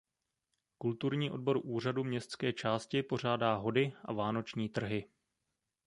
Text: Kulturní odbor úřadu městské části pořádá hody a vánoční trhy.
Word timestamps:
Kulturní 0.77 1.31
odbor 1.31 1.59
úřadu 1.63 2.03
městské 2.03 2.53
části 2.53 3.03
pořádá 3.03 3.55
hody 3.55 3.93
a 4.05 4.13
vánoční 4.13 4.69
trhy. 4.69 5.09